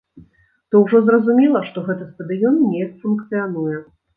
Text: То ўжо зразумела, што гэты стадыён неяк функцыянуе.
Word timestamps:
То 0.73 0.81
ўжо 0.83 1.01
зразумела, 1.09 1.61
што 1.69 1.85
гэты 1.91 2.09
стадыён 2.13 2.59
неяк 2.73 2.99
функцыянуе. 3.05 3.77